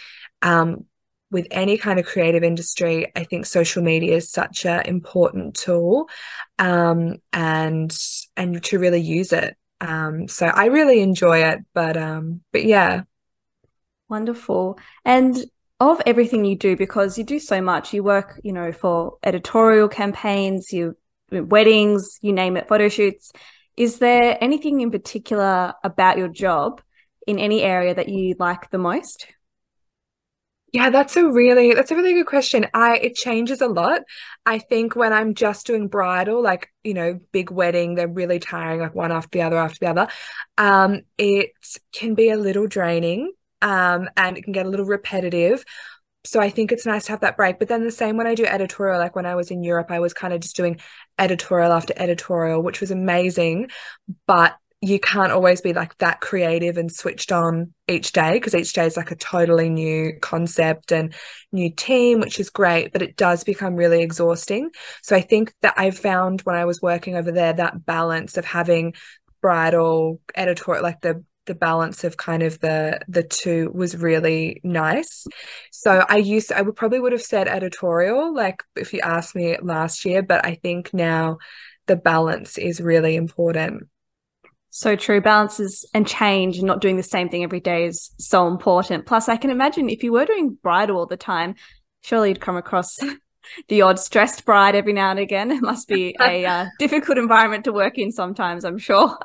um 0.42 0.84
with 1.30 1.46
any 1.50 1.76
kind 1.76 1.98
of 1.98 2.06
creative 2.06 2.42
industry, 2.42 3.12
I 3.14 3.24
think 3.24 3.46
social 3.46 3.82
media 3.82 4.16
is 4.16 4.30
such 4.30 4.64
an 4.64 4.86
important 4.86 5.54
tool, 5.54 6.08
um, 6.58 7.16
and 7.32 7.96
and 8.36 8.62
to 8.64 8.78
really 8.78 9.00
use 9.00 9.32
it. 9.32 9.56
Um, 9.80 10.28
so 10.28 10.46
I 10.46 10.66
really 10.66 11.00
enjoy 11.00 11.44
it, 11.44 11.60
but 11.74 11.96
um, 11.96 12.40
but 12.52 12.64
yeah, 12.64 13.02
wonderful. 14.08 14.78
And 15.04 15.36
of 15.80 16.00
everything 16.06 16.44
you 16.44 16.56
do, 16.56 16.76
because 16.76 17.18
you 17.18 17.24
do 17.24 17.38
so 17.38 17.60
much, 17.60 17.92
you 17.92 18.02
work, 18.02 18.40
you 18.42 18.52
know, 18.52 18.72
for 18.72 19.18
editorial 19.22 19.88
campaigns, 19.88 20.72
you 20.72 20.96
weddings, 21.30 22.18
you 22.22 22.32
name 22.32 22.56
it, 22.56 22.68
photo 22.68 22.88
shoots. 22.88 23.32
Is 23.76 23.98
there 23.98 24.36
anything 24.40 24.80
in 24.80 24.90
particular 24.90 25.74
about 25.84 26.18
your 26.18 26.28
job 26.28 26.80
in 27.26 27.38
any 27.38 27.62
area 27.62 27.94
that 27.94 28.08
you 28.08 28.34
like 28.38 28.70
the 28.70 28.78
most? 28.78 29.26
Yeah, 30.72 30.90
that's 30.90 31.16
a 31.16 31.26
really 31.26 31.72
that's 31.72 31.90
a 31.90 31.96
really 31.96 32.12
good 32.12 32.26
question. 32.26 32.66
I 32.74 32.96
it 32.98 33.14
changes 33.14 33.62
a 33.62 33.66
lot. 33.68 34.02
I 34.44 34.58
think 34.58 34.94
when 34.94 35.12
I'm 35.14 35.34
just 35.34 35.66
doing 35.66 35.88
bridal, 35.88 36.42
like, 36.42 36.68
you 36.84 36.92
know, 36.92 37.20
big 37.32 37.50
wedding, 37.50 37.94
they're 37.94 38.06
really 38.08 38.38
tiring, 38.38 38.80
like 38.80 38.94
one 38.94 39.10
after 39.10 39.30
the 39.38 39.42
other 39.42 39.56
after 39.56 39.78
the 39.80 39.86
other. 39.90 40.08
Um, 40.58 41.02
it 41.16 41.52
can 41.92 42.14
be 42.14 42.28
a 42.30 42.36
little 42.36 42.66
draining, 42.66 43.32
um, 43.62 44.08
and 44.16 44.36
it 44.36 44.42
can 44.44 44.52
get 44.52 44.66
a 44.66 44.68
little 44.68 44.84
repetitive. 44.86 45.64
So 46.24 46.40
I 46.40 46.50
think 46.50 46.72
it's 46.72 46.84
nice 46.84 47.06
to 47.06 47.12
have 47.12 47.20
that 47.20 47.36
break. 47.36 47.58
But 47.58 47.68
then 47.68 47.84
the 47.84 47.90
same 47.90 48.16
when 48.18 48.26
I 48.26 48.34
do 48.34 48.44
editorial, 48.44 48.98
like 48.98 49.16
when 49.16 49.26
I 49.26 49.36
was 49.36 49.50
in 49.50 49.62
Europe, 49.62 49.90
I 49.90 50.00
was 50.00 50.12
kind 50.12 50.34
of 50.34 50.40
just 50.40 50.56
doing 50.56 50.80
editorial 51.18 51.72
after 51.72 51.94
editorial, 51.96 52.62
which 52.62 52.80
was 52.80 52.90
amazing. 52.90 53.70
But 54.26 54.56
you 54.80 55.00
can't 55.00 55.32
always 55.32 55.60
be 55.60 55.72
like 55.72 55.96
that 55.98 56.20
creative 56.20 56.76
and 56.76 56.92
switched 56.92 57.32
on 57.32 57.74
each 57.88 58.12
day 58.12 58.34
because 58.34 58.54
each 58.54 58.72
day 58.72 58.86
is 58.86 58.96
like 58.96 59.10
a 59.10 59.16
totally 59.16 59.68
new 59.68 60.12
concept 60.20 60.92
and 60.92 61.14
new 61.50 61.70
team, 61.70 62.20
which 62.20 62.38
is 62.38 62.50
great, 62.50 62.92
but 62.92 63.02
it 63.02 63.16
does 63.16 63.42
become 63.42 63.74
really 63.74 64.02
exhausting. 64.02 64.70
So 65.02 65.16
I 65.16 65.20
think 65.20 65.52
that 65.62 65.74
I 65.76 65.90
found 65.90 66.42
when 66.42 66.54
I 66.54 66.64
was 66.64 66.80
working 66.80 67.16
over 67.16 67.32
there 67.32 67.52
that 67.54 67.84
balance 67.86 68.36
of 68.36 68.44
having 68.44 68.94
bridal 69.40 70.20
editorial, 70.36 70.82
like 70.82 71.00
the 71.00 71.24
the 71.46 71.54
balance 71.54 72.04
of 72.04 72.16
kind 72.18 72.42
of 72.42 72.60
the 72.60 73.00
the 73.08 73.22
two 73.24 73.72
was 73.74 73.96
really 73.96 74.60
nice. 74.62 75.26
So 75.72 76.04
I 76.08 76.18
used 76.18 76.52
I 76.52 76.62
would 76.62 76.76
probably 76.76 77.00
would 77.00 77.12
have 77.12 77.22
said 77.22 77.48
editorial 77.48 78.32
like 78.34 78.62
if 78.76 78.92
you 78.92 79.00
asked 79.00 79.34
me 79.34 79.56
last 79.60 80.04
year, 80.04 80.22
but 80.22 80.44
I 80.44 80.54
think 80.56 80.94
now 80.94 81.38
the 81.86 81.96
balance 81.96 82.58
is 82.58 82.80
really 82.80 83.16
important. 83.16 83.88
So 84.70 84.96
true. 84.96 85.20
Balances 85.20 85.88
and 85.94 86.06
change 86.06 86.58
and 86.58 86.66
not 86.66 86.80
doing 86.80 86.96
the 86.96 87.02
same 87.02 87.28
thing 87.28 87.42
every 87.42 87.60
day 87.60 87.86
is 87.86 88.10
so 88.18 88.46
important. 88.46 89.06
Plus, 89.06 89.28
I 89.28 89.36
can 89.36 89.50
imagine 89.50 89.88
if 89.88 90.02
you 90.02 90.12
were 90.12 90.26
doing 90.26 90.58
bridal 90.62 90.98
all 90.98 91.06
the 91.06 91.16
time, 91.16 91.54
surely 92.02 92.30
you'd 92.30 92.40
come 92.40 92.56
across 92.56 92.96
the 93.68 93.82
odd 93.82 93.98
stressed 93.98 94.44
bride 94.44 94.74
every 94.74 94.92
now 94.92 95.10
and 95.10 95.18
again. 95.18 95.50
It 95.58 95.62
must 95.62 95.88
be 95.88 96.16
a 96.20 96.44
uh, 96.44 96.66
difficult 96.78 97.18
environment 97.18 97.64
to 97.64 97.72
work 97.72 97.98
in 97.98 98.12
sometimes, 98.12 98.64
I'm 98.64 98.78
sure. 98.78 99.18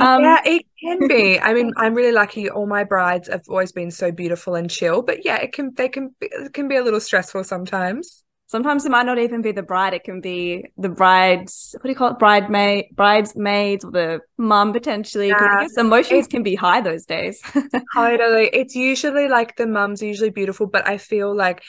um, 0.00 0.22
yeah, 0.22 0.40
it 0.44 0.66
can 0.80 1.08
be. 1.08 1.40
I 1.40 1.54
mean, 1.54 1.72
I'm 1.76 1.94
really 1.94 2.12
lucky. 2.12 2.50
All 2.50 2.66
my 2.66 2.84
brides 2.84 3.28
have 3.28 3.42
always 3.48 3.72
been 3.72 3.90
so 3.90 4.12
beautiful 4.12 4.54
and 4.54 4.70
chill, 4.70 5.02
but 5.02 5.24
yeah, 5.24 5.36
it 5.36 5.52
can 5.52 5.72
they 5.74 5.88
can 5.88 6.14
be, 6.20 6.28
it 6.30 6.52
can 6.52 6.68
be 6.68 6.76
a 6.76 6.82
little 6.82 7.00
stressful 7.00 7.44
sometimes. 7.44 8.22
Sometimes 8.48 8.84
it 8.84 8.90
might 8.90 9.06
not 9.06 9.18
even 9.18 9.42
be 9.42 9.52
the 9.52 9.62
bride. 9.62 9.94
It 9.94 10.04
can 10.04 10.20
be 10.20 10.64
the 10.76 10.88
bride's, 10.88 11.74
what 11.78 11.84
do 11.84 11.90
you 11.90 11.94
call 11.94 12.12
it? 12.12 12.18
Bridemaid, 12.18 12.90
bridesmaids 12.96 13.84
or 13.84 13.90
the 13.90 14.20
mum 14.38 14.72
potentially. 14.72 15.28
Yeah. 15.28 15.66
Emotions 15.76 16.26
it, 16.26 16.30
can 16.30 16.42
be 16.42 16.54
high 16.54 16.80
those 16.80 17.04
days. 17.04 17.40
totally. 17.94 18.48
It's 18.52 18.74
usually 18.74 19.28
like 19.28 19.56
the 19.56 19.66
mum's 19.66 20.02
usually 20.02 20.30
beautiful, 20.30 20.66
but 20.66 20.88
I 20.88 20.98
feel 20.98 21.34
like 21.34 21.62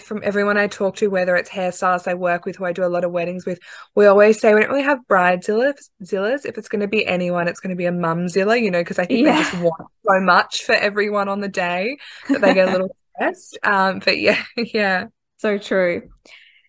from 0.00 0.20
everyone 0.22 0.58
I 0.58 0.66
talk 0.66 0.96
to, 0.96 1.08
whether 1.08 1.36
it's 1.36 1.50
hairstylists 1.50 2.06
I 2.06 2.14
work 2.14 2.44
with, 2.44 2.56
who 2.56 2.66
I 2.66 2.72
do 2.72 2.84
a 2.84 2.86
lot 2.86 3.04
of 3.04 3.12
weddings 3.12 3.46
with, 3.46 3.58
we 3.94 4.06
always 4.06 4.38
say 4.38 4.54
we 4.54 4.60
don't 4.60 4.70
really 4.70 4.82
have 4.82 4.98
bridezillas. 5.08 5.88
Zillas. 6.04 6.44
If 6.44 6.58
it's 6.58 6.68
going 6.68 6.82
to 6.82 6.88
be 6.88 7.06
anyone, 7.06 7.48
it's 7.48 7.60
going 7.60 7.70
to 7.70 7.76
be 7.76 7.86
a 7.86 7.92
mumzilla, 7.92 8.60
you 8.60 8.70
know, 8.70 8.80
because 8.80 8.98
I 8.98 9.06
think 9.06 9.24
yeah. 9.24 9.32
they 9.32 9.38
just 9.42 9.54
want 9.62 9.88
so 10.06 10.20
much 10.20 10.64
for 10.64 10.74
everyone 10.74 11.28
on 11.28 11.40
the 11.40 11.48
day 11.48 11.96
that 12.28 12.42
they 12.42 12.52
get 12.52 12.68
a 12.68 12.72
little 12.72 12.94
stressed. 13.16 13.58
Um, 13.62 14.00
but 14.04 14.18
yeah, 14.18 14.42
yeah. 14.56 15.06
So 15.36 15.58
true. 15.58 16.10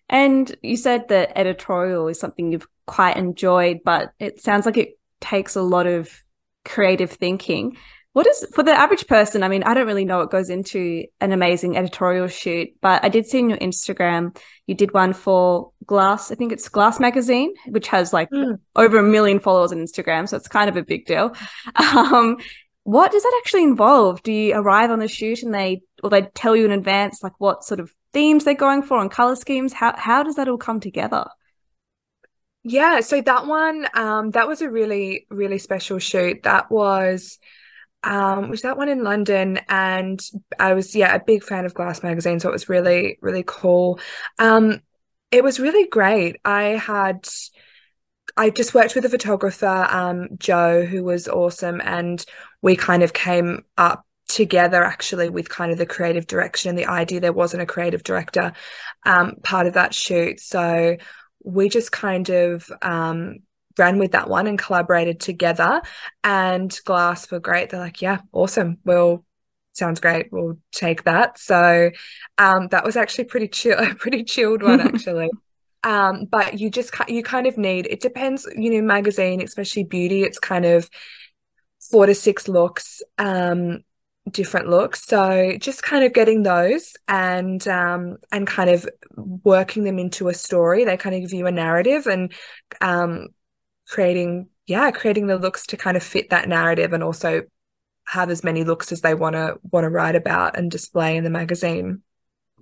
And 0.08 0.54
you 0.62 0.76
said 0.76 1.08
that 1.08 1.36
editorial 1.36 2.08
is 2.08 2.18
something 2.18 2.52
you've 2.52 2.68
quite 2.86 3.16
enjoyed, 3.16 3.80
but 3.84 4.12
it 4.18 4.40
sounds 4.40 4.66
like 4.66 4.76
it 4.76 4.98
takes 5.20 5.56
a 5.56 5.62
lot 5.62 5.86
of 5.86 6.10
creative 6.64 7.10
thinking. 7.10 7.76
What 8.14 8.26
is 8.26 8.46
for 8.54 8.62
the 8.62 8.72
average 8.72 9.06
person? 9.06 9.42
I 9.42 9.48
mean, 9.48 9.62
I 9.62 9.74
don't 9.74 9.86
really 9.86 10.06
know 10.06 10.18
what 10.18 10.30
goes 10.30 10.50
into 10.50 11.04
an 11.20 11.32
amazing 11.32 11.76
editorial 11.76 12.26
shoot, 12.26 12.70
but 12.80 13.04
I 13.04 13.10
did 13.10 13.26
see 13.26 13.38
in 13.38 13.50
your 13.50 13.58
Instagram 13.58 14.36
you 14.66 14.74
did 14.74 14.92
one 14.92 15.12
for 15.12 15.70
Glass. 15.86 16.32
I 16.32 16.34
think 16.34 16.52
it's 16.52 16.68
Glass 16.68 16.98
magazine, 16.98 17.54
which 17.66 17.88
has 17.88 18.12
like 18.12 18.30
mm. 18.30 18.58
over 18.74 18.98
a 18.98 19.02
million 19.02 19.38
followers 19.38 19.72
on 19.72 19.78
Instagram, 19.78 20.28
so 20.28 20.36
it's 20.36 20.48
kind 20.48 20.68
of 20.68 20.76
a 20.76 20.82
big 20.82 21.06
deal. 21.06 21.34
Um, 21.78 22.38
what 22.84 23.12
does 23.12 23.22
that 23.22 23.40
actually 23.44 23.64
involve? 23.64 24.22
Do 24.22 24.32
you 24.32 24.54
arrive 24.54 24.90
on 24.90 24.98
the 24.98 25.08
shoot 25.08 25.42
and 25.42 25.52
they 25.52 25.82
or 26.02 26.08
they 26.08 26.22
tell 26.22 26.56
you 26.56 26.64
in 26.64 26.70
advance 26.70 27.22
like 27.22 27.34
what 27.38 27.62
sort 27.62 27.80
of 27.80 27.92
themes 28.12 28.44
they're 28.44 28.54
going 28.54 28.82
for 28.82 29.00
and 29.00 29.10
color 29.10 29.36
schemes? 29.36 29.72
How 29.72 29.94
how 29.96 30.22
does 30.22 30.36
that 30.36 30.48
all 30.48 30.58
come 30.58 30.80
together? 30.80 31.26
Yeah, 32.64 33.00
so 33.00 33.20
that 33.22 33.46
one, 33.46 33.86
um, 33.94 34.30
that 34.32 34.46
was 34.48 34.60
a 34.62 34.70
really, 34.70 35.26
really 35.30 35.58
special 35.58 35.98
shoot. 35.98 36.42
That 36.42 36.70
was 36.70 37.38
um 38.04 38.48
was 38.48 38.62
that 38.62 38.76
one 38.76 38.88
in 38.88 39.02
London 39.02 39.58
and 39.68 40.20
I 40.60 40.74
was 40.74 40.94
yeah 40.94 41.14
a 41.14 41.24
big 41.24 41.42
fan 41.42 41.66
of 41.66 41.74
Glass 41.74 42.02
magazine 42.02 42.38
so 42.40 42.48
it 42.48 42.52
was 42.52 42.68
really 42.68 43.18
really 43.20 43.42
cool 43.46 43.98
um 44.38 44.80
it 45.32 45.42
was 45.42 45.58
really 45.58 45.88
great 45.88 46.36
I 46.44 46.62
had 46.76 47.26
I 48.36 48.50
just 48.50 48.74
worked 48.74 48.94
with 48.94 49.04
a 49.04 49.08
photographer 49.08 49.86
um 49.90 50.28
Joe 50.38 50.84
who 50.84 51.02
was 51.04 51.28
awesome 51.28 51.80
and 51.82 52.24
we 52.62 52.76
kind 52.76 53.02
of 53.02 53.12
came 53.12 53.64
up 53.76 54.04
together 54.28 54.84
actually 54.84 55.28
with 55.30 55.48
kind 55.48 55.72
of 55.72 55.78
the 55.78 55.86
creative 55.86 56.26
direction 56.26 56.68
and 56.68 56.78
the 56.78 56.86
idea 56.86 57.18
there 57.18 57.32
wasn't 57.32 57.62
a 57.62 57.66
creative 57.66 58.02
director 58.02 58.52
um, 59.04 59.36
part 59.42 59.66
of 59.66 59.74
that 59.74 59.94
shoot. 59.94 60.38
So 60.38 60.96
we 61.42 61.68
just 61.68 61.90
kind 61.90 62.28
of 62.28 62.70
um, 62.82 63.38
ran 63.78 63.98
with 63.98 64.12
that 64.12 64.28
one 64.28 64.46
and 64.46 64.58
collaborated 64.58 65.18
together 65.18 65.80
and 66.22 66.78
glass 66.84 67.30
were 67.30 67.40
great. 67.40 67.70
They're 67.70 67.80
like 67.80 68.02
yeah 68.02 68.20
awesome. 68.32 68.78
We'll 68.84 69.24
sounds 69.72 70.00
great. 70.00 70.30
We'll 70.30 70.58
take 70.72 71.04
that. 71.04 71.38
So 71.38 71.90
um, 72.36 72.68
that 72.68 72.84
was 72.84 72.96
actually 72.96 73.24
pretty 73.24 73.48
chill 73.48 73.78
a 73.78 73.94
pretty 73.94 74.24
chilled 74.24 74.62
one 74.62 74.80
actually. 74.94 75.30
Um, 75.84 76.26
but 76.26 76.58
you 76.58 76.70
just 76.70 76.92
you 77.08 77.22
kind 77.22 77.46
of 77.46 77.56
need 77.56 77.86
it 77.86 78.00
depends 78.00 78.46
you 78.56 78.70
know 78.70 78.82
magazine 78.82 79.40
especially 79.40 79.84
beauty 79.84 80.24
it's 80.24 80.40
kind 80.40 80.64
of 80.64 80.90
four 81.80 82.04
to 82.06 82.16
six 82.16 82.48
looks 82.48 83.00
um, 83.16 83.84
different 84.32 84.68
looks. 84.68 85.04
So 85.04 85.56
just 85.58 85.82
kind 85.82 86.04
of 86.04 86.12
getting 86.12 86.42
those 86.42 86.94
and 87.06 87.66
um 87.68 88.16
and 88.32 88.46
kind 88.46 88.70
of 88.70 88.88
working 89.16 89.84
them 89.84 89.98
into 89.98 90.28
a 90.28 90.34
story. 90.34 90.84
They 90.84 90.96
kind 90.96 91.14
of 91.14 91.22
give 91.22 91.32
you 91.32 91.46
a 91.46 91.52
narrative 91.52 92.06
and 92.06 92.32
um 92.80 93.28
creating 93.88 94.48
yeah 94.66 94.90
creating 94.90 95.26
the 95.26 95.38
looks 95.38 95.66
to 95.66 95.76
kind 95.76 95.96
of 95.96 96.02
fit 96.02 96.30
that 96.30 96.48
narrative 96.48 96.92
and 96.92 97.02
also 97.02 97.42
have 98.06 98.30
as 98.30 98.44
many 98.44 98.64
looks 98.64 98.92
as 98.92 99.00
they 99.00 99.14
want 99.14 99.34
to 99.34 99.58
want 99.70 99.84
to 99.84 99.90
write 99.90 100.16
about 100.16 100.56
and 100.56 100.70
display 100.70 101.16
in 101.16 101.24
the 101.24 101.30
magazine. 101.30 102.02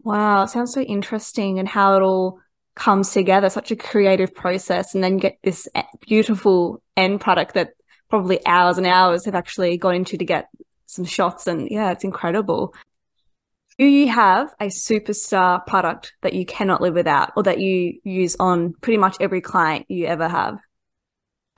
Wow 0.03 0.43
it 0.43 0.49
sounds 0.49 0.73
so 0.73 0.83
interesting 0.83 1.59
and 1.59 1.69
how 1.69 1.97
it 1.97 2.03
all 2.03 2.41
comes 2.75 3.11
together. 3.13 3.49
Such 3.49 3.71
a 3.71 3.77
creative 3.77 4.35
process 4.35 4.95
and 4.95 5.03
then 5.03 5.17
get 5.17 5.39
this 5.43 5.69
beautiful 6.07 6.83
end 6.97 7.21
product 7.21 7.55
that 7.55 7.71
probably 8.09 8.45
hours 8.47 8.79
and 8.79 8.87
hours 8.87 9.25
have 9.25 9.35
actually 9.35 9.77
gone 9.77 9.95
into 9.95 10.17
to 10.17 10.25
get 10.25 10.49
some 10.87 11.05
shots 11.05 11.47
and 11.47 11.69
yeah, 11.71 11.91
it's 11.93 12.05
incredible. 12.05 12.75
Do 13.79 13.85
you 13.85 14.09
have 14.09 14.55
a 14.59 14.67
superstar 14.67 15.65
product 15.67 16.15
that 16.23 16.33
you 16.33 16.47
cannot 16.47 16.81
live 16.81 16.95
without 16.95 17.33
or 17.37 17.43
that 17.43 17.61
you 17.61 18.01
use 18.05 18.35
on 18.41 18.73
pretty 18.81 18.97
much 18.97 19.19
every 19.21 19.43
client 19.43 19.85
you 19.89 20.07
ever 20.07 20.29
have? 20.29 20.59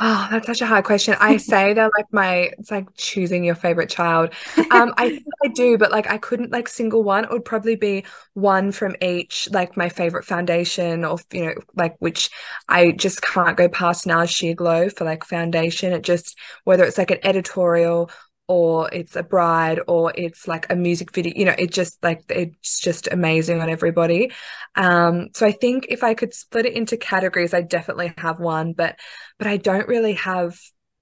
Oh, 0.01 0.29
that's 0.31 0.47
such 0.47 0.61
a 0.61 0.67
hard 0.67 0.85
question. 0.85 1.17
I 1.19 1.37
say 1.39 1.75
they're 1.75 1.91
like 1.97 2.13
my, 2.13 2.51
it's 2.59 2.71
like 2.71 2.87
choosing 2.97 3.45
your 3.45 3.57
favorite 3.57 3.89
child. 3.89 4.33
Um, 4.71 4.95
I 4.97 5.21
I 5.45 5.49
do, 5.49 5.77
but 5.77 5.91
like 5.91 6.09
I 6.09 6.19
couldn't 6.19 6.53
like 6.53 6.69
single 6.69 7.03
one. 7.03 7.25
It 7.25 7.31
would 7.31 7.45
probably 7.45 7.75
be 7.75 8.05
one 8.35 8.71
from 8.71 8.95
each, 9.03 9.49
like 9.53 9.77
my 9.77 9.89
favorite 9.89 10.25
foundation 10.25 11.05
or, 11.05 11.19
you 11.33 11.47
know, 11.47 11.55
like 11.75 11.97
which 11.99 12.31
I 12.69 12.93
just 12.93 13.23
can't 13.23 13.57
go 13.57 13.69
past 13.69 14.07
now 14.07 14.25
Sheer 14.25 14.55
Glow 14.55 14.89
for 14.89 15.05
like 15.05 15.25
foundation. 15.25 15.93
It 15.93 16.03
just, 16.03 16.39
whether 16.65 16.85
it's 16.85 16.99
like 16.99 17.11
an 17.11 17.19
editorial 17.25 18.11
or 18.49 18.89
it's 18.93 19.15
a 19.15 19.23
bride 19.23 19.79
or 19.87 20.13
it's 20.17 20.49
like 20.49 20.67
a 20.71 20.75
music 20.75 21.13
video 21.13 21.33
you 21.37 21.45
know 21.45 21.55
it 21.59 21.71
just 21.71 22.03
like 22.03 22.25
it's 22.31 22.81
just 22.81 23.07
amazing 23.13 23.61
on 23.61 23.69
everybody 23.69 24.33
um 24.75 25.29
so 25.35 25.47
i 25.47 25.53
think 25.53 25.87
if 25.91 26.03
i 26.03 26.15
could 26.15 26.33
split 26.35 26.67
it 26.67 26.73
into 26.73 26.97
categories 26.97 27.55
i 27.55 27.61
definitely 27.61 28.13
have 28.17 28.41
one 28.41 28.73
but 28.73 28.99
but 29.39 29.47
i 29.47 29.57
don't 29.59 29.87
really 29.87 30.15
have 30.15 30.59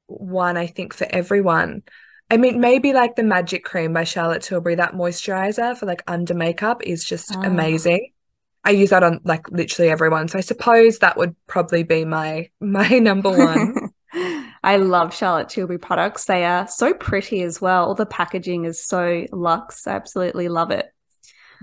one 0.07 0.57
i 0.57 0.67
think 0.67 0.93
for 0.93 1.07
everyone 1.11 1.83
i 2.31 2.37
mean 2.37 2.61
maybe 2.61 2.93
like 2.93 3.15
the 3.15 3.23
magic 3.23 3.65
cream 3.65 3.93
by 3.93 4.03
charlotte 4.03 4.43
tilbury 4.43 4.75
that 4.75 4.95
moisturizer 4.95 5.77
for 5.77 5.87
like 5.87 6.03
under 6.09 6.35
makeup 6.35 6.83
is 6.83 7.05
just 7.05 7.35
oh. 7.37 7.43
amazing 7.43 8.11
I 8.67 8.71
use 8.71 8.91
that 8.91 9.05
on 9.05 9.21
like 9.23 9.49
literally 9.53 9.93
everyone. 9.93 10.27
So 10.27 10.39
I 10.39 10.41
suppose 10.41 10.99
that 10.99 11.17
would 11.17 11.37
probably 11.47 11.85
be 11.85 12.05
my 12.05 12.51
my 12.61 12.99
number 12.99 13.31
one. 13.31 13.86
I 14.67 14.79
love 14.79 15.15
Charlotte 15.15 15.49
Tilbury 15.49 15.79
products. 15.79 16.25
They 16.25 16.45
are 16.45 16.67
so 16.67 16.93
pretty 16.93 17.43
as 17.43 17.61
well. 17.61 17.87
All 17.87 17.95
the 17.95 18.05
packaging 18.05 18.65
is 18.65 18.85
so 18.85 19.25
luxe. 19.31 19.87
I 19.87 19.93
absolutely 19.93 20.49
love 20.49 20.73
it. 20.73 20.87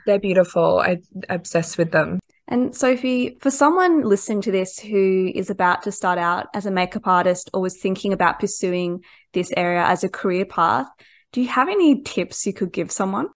They're 0.05 0.21
beautiful. 0.21 0.79
I'm 0.79 1.01
obsessed 1.27 1.77
with 1.77 1.91
them. 1.91 2.21
And 2.47 2.73
Sophie, 2.73 3.37
for 3.41 3.51
someone 3.51 4.03
listening 4.03 4.39
to 4.43 4.51
this 4.51 4.79
who 4.79 5.29
is 5.35 5.49
about 5.49 5.81
to 5.81 5.91
start 5.91 6.17
out 6.17 6.47
as 6.53 6.65
a 6.65 6.71
makeup 6.71 7.05
artist 7.05 7.49
or 7.53 7.61
was 7.61 7.77
thinking 7.77 8.13
about 8.13 8.39
pursuing 8.39 9.03
this 9.33 9.51
area 9.57 9.83
as 9.83 10.05
a 10.05 10.09
career 10.09 10.45
path, 10.45 10.87
do 11.33 11.41
you 11.41 11.49
have 11.49 11.67
any 11.67 12.03
tips 12.03 12.45
you 12.45 12.53
could 12.53 12.71
give 12.71 12.89
someone? 12.89 13.27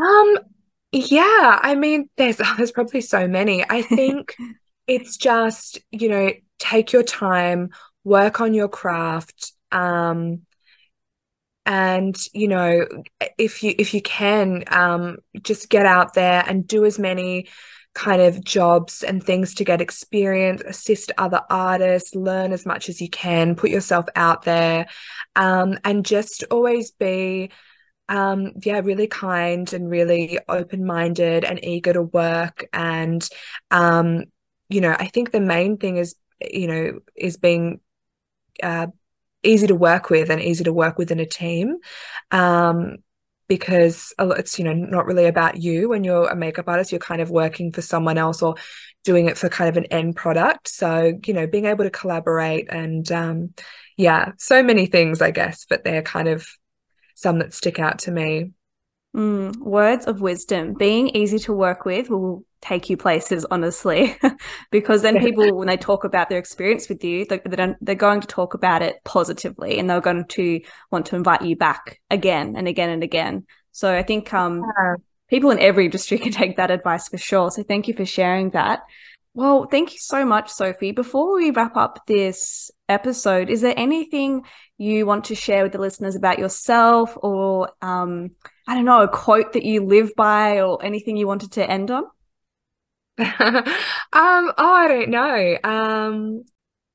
Um, 0.00 0.38
yeah, 0.92 1.58
I 1.60 1.74
mean, 1.74 2.08
there's 2.16 2.36
there's 2.56 2.70
probably 2.70 3.00
so 3.00 3.26
many. 3.26 3.64
I 3.68 3.82
think 3.96 4.36
it's 4.86 5.16
just, 5.16 5.80
you 5.90 6.08
know, 6.08 6.30
take 6.60 6.92
your 6.92 7.02
time, 7.02 7.70
work 8.04 8.40
on 8.40 8.54
your 8.54 8.68
craft 8.68 9.52
um, 9.70 10.42
and 11.64 12.16
you 12.32 12.48
know 12.48 12.86
if 13.38 13.62
you 13.62 13.74
if 13.78 13.94
you 13.94 14.02
can 14.02 14.64
um, 14.68 15.18
just 15.42 15.68
get 15.68 15.86
out 15.86 16.14
there 16.14 16.44
and 16.46 16.66
do 16.66 16.84
as 16.84 16.98
many 16.98 17.48
kind 17.94 18.22
of 18.22 18.42
jobs 18.42 19.02
and 19.02 19.22
things 19.22 19.54
to 19.54 19.64
get 19.64 19.80
experience 19.80 20.62
assist 20.62 21.12
other 21.18 21.42
artists 21.50 22.14
learn 22.14 22.52
as 22.52 22.64
much 22.64 22.88
as 22.88 23.00
you 23.00 23.08
can 23.08 23.54
put 23.54 23.70
yourself 23.70 24.06
out 24.16 24.42
there 24.42 24.86
um, 25.36 25.78
and 25.84 26.04
just 26.04 26.44
always 26.50 26.90
be 26.92 27.50
um, 28.08 28.52
yeah 28.64 28.80
really 28.80 29.06
kind 29.06 29.72
and 29.72 29.88
really 29.88 30.38
open-minded 30.48 31.44
and 31.44 31.64
eager 31.64 31.92
to 31.92 32.02
work. 32.02 32.66
And 32.72 33.26
um, 33.70 34.24
you 34.72 34.80
know 34.80 34.96
i 34.98 35.06
think 35.06 35.30
the 35.30 35.40
main 35.40 35.76
thing 35.76 35.98
is 35.98 36.16
you 36.40 36.66
know 36.66 36.98
is 37.14 37.36
being 37.36 37.80
uh, 38.62 38.88
easy 39.42 39.66
to 39.66 39.74
work 39.74 40.10
with 40.10 40.30
and 40.30 40.40
easy 40.40 40.64
to 40.64 40.72
work 40.72 40.98
within 40.98 41.20
a 41.20 41.26
team 41.26 41.76
um, 42.30 42.96
because 43.48 44.14
it's 44.18 44.58
you 44.58 44.64
know 44.64 44.72
not 44.72 45.06
really 45.06 45.26
about 45.26 45.60
you 45.60 45.88
when 45.88 46.04
you're 46.04 46.28
a 46.28 46.36
makeup 46.36 46.68
artist. 46.68 46.92
You're 46.92 46.98
kind 46.98 47.20
of 47.20 47.30
working 47.30 47.72
for 47.72 47.82
someone 47.82 48.18
else 48.18 48.42
or 48.42 48.54
doing 49.04 49.26
it 49.26 49.36
for 49.36 49.48
kind 49.48 49.68
of 49.68 49.76
an 49.76 49.86
end 49.86 50.16
product. 50.16 50.68
So 50.68 51.18
you 51.24 51.34
know 51.34 51.46
being 51.46 51.66
able 51.66 51.84
to 51.84 51.90
collaborate 51.90 52.68
and 52.70 53.10
um, 53.12 53.54
yeah 53.98 54.32
so 54.38 54.62
many 54.62 54.86
things 54.86 55.20
i 55.20 55.30
guess 55.30 55.66
but 55.68 55.84
they're 55.84 56.00
kind 56.00 56.26
of 56.26 56.48
some 57.14 57.38
that 57.38 57.54
stick 57.54 57.78
out 57.78 58.00
to 58.00 58.10
me. 58.10 58.50
Mm, 59.16 59.56
words 59.58 60.06
of 60.06 60.20
wisdom. 60.20 60.74
Being 60.74 61.08
easy 61.08 61.38
to 61.40 61.52
work 61.52 61.84
with 61.84 62.10
will 62.10 62.44
take 62.62 62.88
you 62.88 62.96
places, 62.96 63.44
honestly, 63.50 64.16
because 64.70 65.02
then 65.02 65.18
people, 65.18 65.54
when 65.54 65.68
they 65.68 65.76
talk 65.76 66.04
about 66.04 66.30
their 66.30 66.38
experience 66.38 66.88
with 66.88 67.04
you, 67.04 67.26
they're, 67.26 67.76
they're 67.80 67.94
going 67.94 68.20
to 68.20 68.26
talk 68.26 68.54
about 68.54 68.80
it 68.80 69.02
positively 69.04 69.78
and 69.78 69.90
they're 69.90 70.00
going 70.00 70.24
to 70.24 70.60
want 70.90 71.06
to 71.06 71.16
invite 71.16 71.42
you 71.42 71.56
back 71.56 72.00
again 72.08 72.54
and 72.56 72.68
again 72.68 72.88
and 72.88 73.02
again. 73.02 73.44
So 73.72 73.94
I 73.94 74.02
think 74.02 74.32
um, 74.32 74.62
yeah. 74.78 74.94
people 75.28 75.50
in 75.50 75.58
every 75.58 75.86
industry 75.86 76.18
can 76.20 76.32
take 76.32 76.56
that 76.56 76.70
advice 76.70 77.08
for 77.08 77.18
sure. 77.18 77.50
So 77.50 77.62
thank 77.62 77.88
you 77.88 77.94
for 77.94 78.06
sharing 78.06 78.50
that. 78.50 78.80
Well, 79.34 79.66
thank 79.70 79.92
you 79.92 79.98
so 79.98 80.24
much, 80.24 80.50
Sophie. 80.50 80.92
Before 80.92 81.34
we 81.34 81.50
wrap 81.50 81.76
up 81.76 82.00
this 82.06 82.70
episode, 82.88 83.48
is 83.48 83.62
there 83.62 83.74
anything 83.76 84.42
you 84.76 85.06
want 85.06 85.24
to 85.26 85.34
share 85.34 85.62
with 85.62 85.72
the 85.72 85.78
listeners 85.78 86.14
about 86.14 86.38
yourself 86.38 87.16
or, 87.16 87.70
um, 87.80 88.32
I 88.68 88.74
don't 88.74 88.84
know, 88.84 89.00
a 89.00 89.08
quote 89.08 89.54
that 89.54 89.64
you 89.64 89.84
live 89.84 90.14
by 90.16 90.60
or 90.60 90.84
anything 90.84 91.16
you 91.16 91.26
wanted 91.26 91.52
to 91.52 91.68
end 91.68 91.90
on? 91.90 92.04
um, 93.18 93.66
oh, 94.12 94.52
I 94.58 94.88
don't 94.88 95.10
know. 95.10 95.58
Um, 95.64 96.44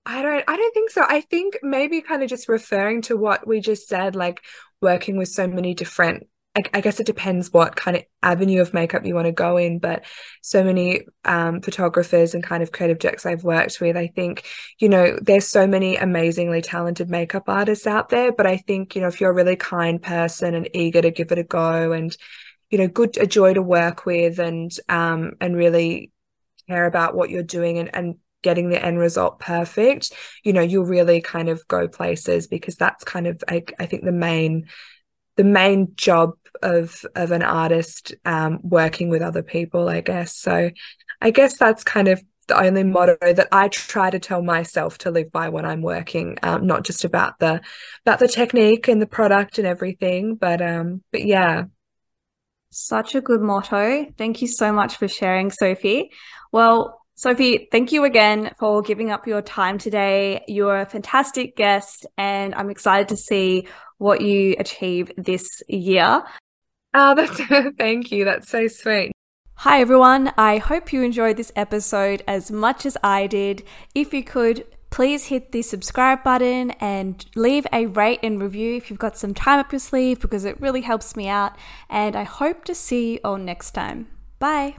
I 0.06 0.22
don't 0.22 0.44
I 0.48 0.58
don't 0.58 0.74
think 0.74 0.90
so. 0.90 1.04
I 1.08 1.22
think 1.22 1.58
maybe 1.62 2.02
kind 2.02 2.24
of 2.24 2.30
just 2.30 2.50
referring 2.50 3.02
to 3.04 3.18
what 3.18 3.46
we 3.48 3.60
just 3.60 3.88
said, 3.88 4.16
like 4.16 4.42
working 4.82 5.18
with 5.18 5.30
so 5.30 5.48
many 5.48 5.74
different 5.74 6.28
I, 6.74 6.82
guess 6.82 7.00
it 7.00 7.06
depends 7.06 7.54
what 7.54 7.76
kind 7.76 7.98
of 7.98 8.04
avenue 8.24 8.62
of 8.62 8.74
makeup 8.74 9.06
you 9.06 9.14
want 9.14 9.28
to 9.28 9.32
go 9.32 9.58
in, 9.58 9.80
but 9.80 10.06
so 10.42 10.64
many 10.64 11.02
um, 11.24 11.62
photographers 11.62 12.34
and 12.34 12.44
kind 12.44 12.64
of 12.64 12.72
creative 12.72 13.00
directors 13.00 13.26
I've 13.26 13.44
worked 13.44 13.80
with, 13.80 13.96
I 13.96 14.08
think, 14.08 14.44
you 14.80 14.90
know, 14.90 15.18
there's 15.22 15.48
so 15.48 15.68
many 15.68 15.98
amazingly 15.98 16.62
talented 16.62 17.10
makeup 17.10 17.44
artists 17.48 17.86
out 17.86 18.10
there. 18.10 18.32
But 18.32 18.48
I 18.48 18.58
think, 18.58 18.96
you 18.96 19.02
know, 19.02 19.08
if 19.08 19.22
you're 19.22 19.32
a 19.32 19.36
really 19.36 19.56
kind 19.56 20.02
person 20.02 20.56
and 20.56 20.68
eager 20.74 21.02
to 21.02 21.12
give 21.12 21.32
it 21.32 21.38
a 21.38 21.44
go 21.44 21.92
and, 21.92 22.16
you 22.70 22.78
know, 22.78 22.88
good, 22.88 23.18
a 23.18 23.28
joy 23.28 23.54
to 23.54 23.62
work 23.62 24.06
with 24.06 24.40
and, 24.40 24.72
um, 24.90 25.34
and 25.40 25.56
really 25.56 26.12
care 26.68 26.86
about 26.86 27.16
what 27.16 27.30
you're 27.30 27.44
doing 27.44 27.78
and, 27.78 27.94
and 27.96 28.16
getting 28.44 28.70
the 28.70 28.84
end 28.84 29.00
result 29.00 29.40
perfect, 29.40 30.12
you 30.44 30.54
know, 30.54 30.62
you'll 30.62 30.86
really 30.86 31.22
kind 31.22 31.50
of 31.50 31.68
go 31.68 31.88
places 31.88 32.48
because 32.48 32.76
that's 32.76 33.04
kind 33.04 33.28
of, 33.28 33.44
I, 33.48 33.64
I 33.80 33.86
think, 33.86 34.04
the 34.04 34.12
main 34.12 34.68
the 35.38 35.44
main 35.44 35.94
job 35.96 36.32
of 36.64 37.06
of 37.16 37.32
an 37.32 37.44
artist 37.44 38.14
um, 38.26 38.60
working 38.64 39.10
with 39.10 39.22
other 39.22 39.44
people, 39.44 39.88
I 39.88 40.02
guess. 40.02 40.36
So 40.36 40.72
I 41.22 41.30
guess 41.32 41.58
that's 41.58 41.84
kind 41.84 42.08
of 42.08 42.22
the 42.48 42.60
only 42.60 42.84
motto 42.84 43.18
that 43.22 43.48
I 43.52 43.68
try 43.68 44.10
to 44.10 44.20
tell 44.20 44.42
myself 44.42 44.98
to 45.00 45.12
live 45.12 45.32
by 45.32 45.50
when 45.50 45.66
I'm 45.66 45.82
working, 45.82 46.38
um, 46.44 46.66
not 46.66 46.86
just 46.86 47.04
about 47.04 47.40
the 47.40 47.62
about 48.06 48.20
the 48.20 48.28
technique 48.28 48.88
and 48.88 49.02
the 49.02 49.08
product 49.08 49.58
and 49.58 49.68
everything, 49.68 50.36
but 50.36 50.62
um, 50.62 51.04
but 51.12 51.24
yeah. 51.24 51.66
Such 52.70 53.16
a 53.16 53.22
good 53.22 53.42
motto. 53.42 54.06
Thank 54.18 54.42
you 54.42 54.48
so 54.48 54.72
much 54.72 54.98
for 54.98 55.08
sharing, 55.08 55.52
Sophie. 55.52 56.12
Well, 56.52 57.02
Sophie, 57.16 57.68
thank 57.72 57.92
you 57.92 58.04
again 58.04 58.52
for 58.60 58.82
giving 58.82 59.10
up 59.10 59.26
your 59.26 59.42
time 59.42 59.78
today. 59.80 60.44
You're 60.48 60.82
a 60.82 60.86
fantastic 60.86 61.56
guest, 61.56 62.06
and 62.18 62.54
I'm 62.54 62.70
excited 62.70 63.08
to 63.10 63.18
see 63.18 63.68
what 63.98 64.22
you 64.22 64.56
achieve 64.60 65.12
this 65.18 65.48
year. 65.68 66.24
Oh, 66.94 67.16
that's 67.16 67.42
thank 67.78 68.12
you. 68.12 68.26
That's 68.26 68.50
so 68.50 68.68
sweet. 68.68 69.12
Hi 69.56 69.82
everyone. 69.82 70.32
I 70.38 70.60
hope 70.60 70.94
you 70.94 71.02
enjoyed 71.02 71.38
this 71.38 71.52
episode 71.56 72.22
as 72.28 72.52
much 72.52 72.86
as 72.86 72.96
I 73.04 73.26
did. 73.26 73.64
If 73.96 74.14
you 74.14 74.24
could, 74.24 74.64
please 74.90 75.26
hit 75.26 75.52
the 75.52 75.62
subscribe 75.62 76.24
button 76.24 76.72
and 76.72 77.26
leave 77.36 77.68
a 77.72 77.86
rate 77.88 78.20
and 78.24 78.42
review 78.42 78.76
if 78.76 78.90
you've 78.90 79.00
got 79.00 79.18
some 79.18 79.34
time 79.34 79.60
up 79.60 79.72
your 79.72 79.80
sleeve 79.80 80.20
because 80.20 80.46
it 80.46 80.60
really 80.62 80.82
helps 80.82 81.16
me 81.16 81.28
out. 81.28 81.56
And 81.90 82.16
I 82.16 82.24
hope 82.24 82.66
to 82.66 82.76
see 82.76 83.14
you 83.14 83.20
all 83.24 83.38
next 83.38 83.72
time. 83.72 84.08
Bye. 84.40 84.78